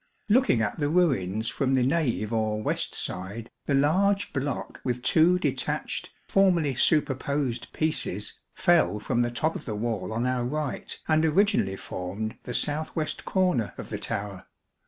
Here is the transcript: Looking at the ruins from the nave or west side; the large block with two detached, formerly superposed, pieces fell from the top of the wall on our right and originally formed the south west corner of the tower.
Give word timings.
Looking 0.29 0.63
at 0.63 0.79
the 0.79 0.89
ruins 0.89 1.47
from 1.47 1.75
the 1.75 1.83
nave 1.83 2.33
or 2.33 2.59
west 2.59 2.95
side; 2.95 3.51
the 3.67 3.75
large 3.75 4.33
block 4.33 4.81
with 4.83 5.03
two 5.03 5.37
detached, 5.37 6.09
formerly 6.27 6.73
superposed, 6.73 7.71
pieces 7.71 8.33
fell 8.55 8.99
from 8.99 9.21
the 9.21 9.29
top 9.29 9.55
of 9.55 9.65
the 9.65 9.75
wall 9.75 10.11
on 10.11 10.25
our 10.25 10.43
right 10.43 10.99
and 11.07 11.23
originally 11.23 11.75
formed 11.75 12.35
the 12.45 12.53
south 12.55 12.95
west 12.95 13.25
corner 13.25 13.75
of 13.77 13.89
the 13.91 13.99
tower. 13.99 14.47